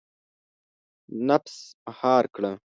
[1.27, 1.55] •نفس
[1.85, 2.51] مهار کړه.